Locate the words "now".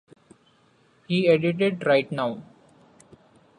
2.11-2.41